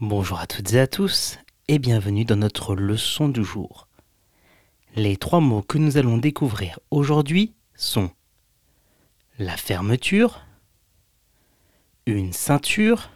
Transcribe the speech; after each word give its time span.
Bonjour 0.00 0.38
à 0.38 0.46
toutes 0.46 0.74
et 0.74 0.80
à 0.80 0.86
tous 0.86 1.38
et 1.68 1.78
bienvenue 1.78 2.26
dans 2.26 2.36
notre 2.36 2.74
leçon 2.74 3.30
du 3.30 3.42
jour. 3.42 3.88
Les 4.94 5.16
trois 5.16 5.40
mots 5.40 5.62
que 5.62 5.78
nous 5.78 5.96
allons 5.96 6.18
découvrir 6.18 6.78
aujourd'hui 6.90 7.54
sont 7.74 8.10
la 9.38 9.56
fermeture, 9.56 10.44
une 12.04 12.34
ceinture 12.34 13.08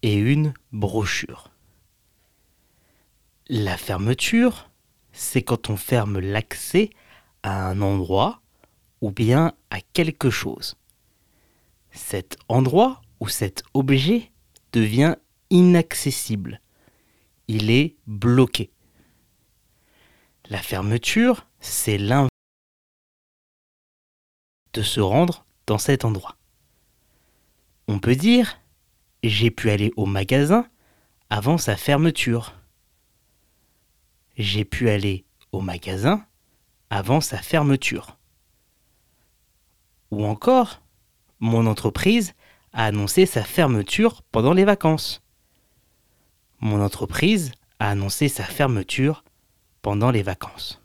et 0.00 0.14
une 0.14 0.54
brochure. 0.72 1.50
La 3.50 3.76
fermeture, 3.76 4.70
c'est 5.12 5.42
quand 5.42 5.68
on 5.68 5.76
ferme 5.76 6.18
l'accès 6.18 6.88
à 7.42 7.68
un 7.68 7.82
endroit 7.82 8.40
ou 9.02 9.10
bien 9.10 9.52
à 9.68 9.82
quelque 9.82 10.30
chose. 10.30 10.76
Cet 11.90 12.38
endroit 12.48 13.02
ou 13.20 13.28
cet 13.28 13.64
objet 13.74 14.32
devient 14.72 15.16
inaccessible. 15.50 16.60
Il 17.48 17.70
est 17.70 17.96
bloqué. 18.06 18.70
La 20.48 20.58
fermeture, 20.58 21.46
c'est 21.60 21.98
l'inverse 21.98 22.30
de 24.72 24.82
se 24.82 25.00
rendre 25.00 25.46
dans 25.66 25.78
cet 25.78 26.04
endroit. 26.04 26.36
On 27.88 27.98
peut 27.98 28.16
dire 28.16 28.58
j'ai 29.22 29.50
pu 29.50 29.70
aller 29.70 29.92
au 29.96 30.06
magasin 30.06 30.68
avant 31.30 31.58
sa 31.58 31.76
fermeture. 31.76 32.54
J'ai 34.36 34.64
pu 34.64 34.88
aller 34.88 35.24
au 35.52 35.60
magasin 35.60 36.24
avant 36.90 37.20
sa 37.20 37.38
fermeture. 37.38 38.18
Ou 40.10 40.24
encore, 40.24 40.82
mon 41.40 41.66
entreprise 41.66 42.34
a 42.72 42.84
annoncé 42.84 43.26
sa 43.26 43.42
fermeture 43.42 44.22
pendant 44.30 44.52
les 44.52 44.64
vacances. 44.64 45.22
Mon 46.60 46.82
entreprise 46.82 47.52
a 47.78 47.90
annoncé 47.90 48.28
sa 48.28 48.44
fermeture 48.44 49.24
pendant 49.82 50.10
les 50.10 50.22
vacances. 50.22 50.82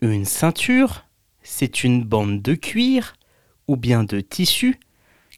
Une 0.00 0.24
ceinture, 0.24 1.04
c'est 1.42 1.84
une 1.84 2.04
bande 2.04 2.42
de 2.42 2.54
cuir 2.54 3.14
ou 3.68 3.76
bien 3.76 4.04
de 4.04 4.20
tissu 4.20 4.78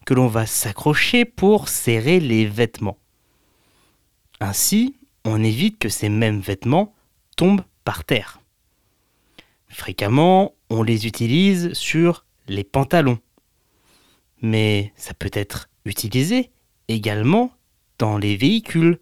que 0.04 0.14
l'on 0.14 0.28
va 0.28 0.46
s'accrocher 0.46 1.24
pour 1.24 1.68
serrer 1.68 2.20
les 2.20 2.46
vêtements. 2.46 2.98
Ainsi, 4.40 4.96
on 5.24 5.42
évite 5.42 5.78
que 5.78 5.88
ces 5.88 6.08
mêmes 6.08 6.40
vêtements 6.40 6.94
tombent 7.36 7.64
par 7.84 8.04
terre. 8.04 8.40
Fréquemment, 9.68 10.54
on 10.70 10.82
les 10.82 11.06
utilise 11.06 11.72
sur 11.72 12.24
les 12.48 12.64
pantalons. 12.64 13.18
Mais 14.42 14.92
ça 14.96 15.14
peut 15.14 15.30
être 15.32 15.68
utilisé 15.84 16.50
également 16.88 17.55
dans 17.98 18.18
les 18.18 18.36
véhicules, 18.36 18.98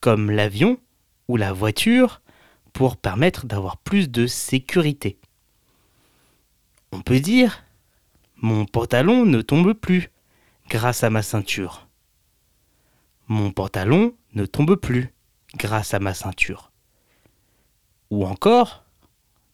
comme 0.00 0.30
l'avion 0.30 0.78
ou 1.28 1.36
la 1.36 1.52
voiture, 1.52 2.20
pour 2.72 2.96
permettre 2.96 3.46
d'avoir 3.46 3.76
plus 3.76 4.08
de 4.10 4.26
sécurité. 4.26 5.18
On 6.92 7.00
peut 7.02 7.20
dire 7.20 7.64
mon 8.42 8.64
pantalon 8.64 9.26
ne 9.26 9.42
tombe 9.42 9.74
plus 9.74 10.08
grâce 10.70 11.04
à 11.04 11.10
ma 11.10 11.22
ceinture. 11.22 11.88
Mon 13.28 13.52
pantalon 13.52 14.14
ne 14.32 14.46
tombe 14.46 14.76
plus 14.76 15.12
grâce 15.56 15.92
à 15.92 15.98
ma 15.98 16.14
ceinture. 16.14 16.72
Ou 18.10 18.24
encore, 18.24 18.84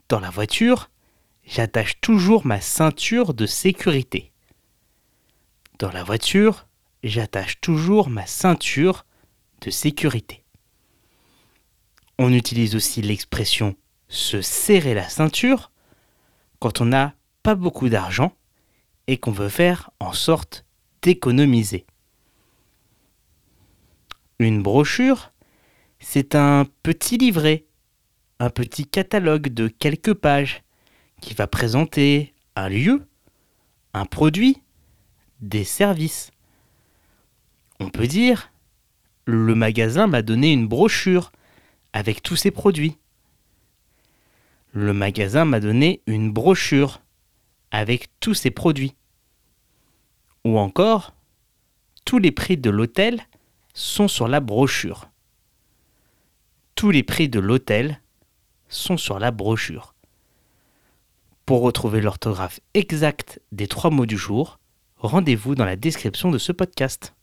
dans 0.09 0.21
la 0.21 0.31
voiture, 0.31 0.89
j'attache 1.45 2.01
toujours 2.01 2.47
ma 2.47 2.61
ceinture 2.61 3.35
de 3.35 3.45
sécurité. 3.47 4.31
Dans 5.81 5.91
la 5.91 6.05
voiture, 6.05 6.66
j'attache 7.09 7.61
toujours 7.61 8.09
ma 8.09 8.27
ceinture 8.27 9.05
de 9.61 9.71
sécurité. 9.71 10.45
On 12.19 12.33
utilise 12.33 12.75
aussi 12.75 13.03
l'expression 13.03 13.77
se 14.09 14.41
serrer 14.41 14.95
la 14.95 15.09
ceinture 15.09 15.73
quand 16.59 16.81
on 16.81 16.87
n'a 16.87 17.15
pas 17.43 17.55
beaucoup 17.55 17.89
d'argent 17.89 18.33
et 19.07 19.19
qu'on 19.19 19.33
veut 19.33 19.49
faire 19.49 19.91
en 20.01 20.13
sorte 20.13 20.65
d'économiser. 21.03 21.87
Une 24.39 24.63
brochure, 24.63 25.33
c'est 25.99 26.35
un 26.35 26.67
petit 26.83 27.19
livret, 27.19 27.67
un 28.39 28.51
petit 28.51 28.87
catalogue 28.87 29.49
de 29.49 29.69
quelques 29.69 30.15
pages 30.15 30.63
qui 31.21 31.35
va 31.35 31.47
présenter 31.47 32.35
un 32.55 32.69
lieu, 32.69 33.07
un 33.95 34.05
produit, 34.05 34.63
des 35.41 35.65
services. 35.65 36.31
On 37.81 37.91
peut 37.91 38.07
dire, 38.07 38.51
le 39.25 39.55
magasin 39.55 40.07
m'a 40.07 40.23
donné 40.23 40.53
une 40.53 40.67
brochure 40.67 41.33
avec 41.93 42.23
tous 42.23 42.37
ses 42.37 42.51
produits. 42.51 42.97
Le 44.73 44.93
magasin 44.93 45.45
m'a 45.45 45.61
donné 45.61 46.03
une 46.07 46.33
brochure 46.33 47.01
avec 47.71 48.09
tous 48.21 48.35
ses 48.35 48.51
produits. 48.51 48.95
Ou 50.45 50.59
encore, 50.59 51.15
tous 52.05 52.19
les 52.19 52.31
prix 52.31 52.57
de 52.57 52.71
l'hôtel 52.71 53.27
sont 53.75 54.09
sur 54.09 54.29
la 54.29 54.41
brochure. 54.41 55.09
Tous 56.75 56.91
les 56.91 57.03
prix 57.03 57.29
de 57.29 57.41
l'hôtel 57.41 58.01
sont 58.69 58.97
sur 58.97 59.19
la 59.19 59.31
brochure. 59.31 59.95
Pour 61.47 61.63
retrouver 61.63 62.01
l'orthographe 62.01 62.61
exacte 62.75 63.41
des 63.53 63.67
trois 63.67 63.91
mots 63.91 64.07
du 64.07 64.17
jour, 64.17 64.59
rendez-vous 64.99 65.55
dans 65.55 65.65
la 65.65 65.77
description 65.77 66.31
de 66.31 66.39
ce 66.39 66.53
podcast. 66.53 67.15